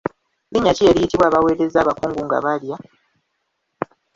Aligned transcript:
Linnya 0.51 0.73
ki 0.77 0.83
eriyitibwa 0.89 1.25
abaweereza 1.27 1.77
abakungu 1.81 2.21
nga 2.27 2.39
balya? 2.45 2.77